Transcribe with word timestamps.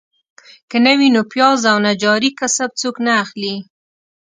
که 0.69 0.77
نه 0.85 0.93
وي 0.97 1.09
نو 1.15 1.21
پیاز 1.31 1.59
او 1.71 1.77
نجاري 1.87 2.29
کسب 2.39 2.69
څوک 2.81 2.95
نه 3.05 3.13
اخلي. 3.23 3.55